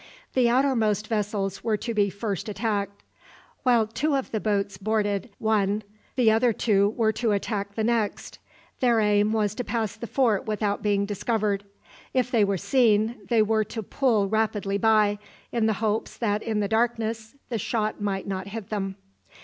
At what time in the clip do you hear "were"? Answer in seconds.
1.63-1.77, 6.97-7.11, 12.43-12.57, 13.43-13.63